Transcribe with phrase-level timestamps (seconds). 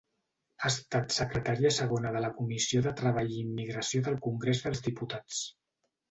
[0.61, 5.43] Ha estat secretària segona de la Comissió de Treball i Immigració del Congrés dels Diputats.